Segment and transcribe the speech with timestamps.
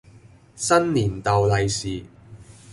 [0.55, 2.03] 新年逗利是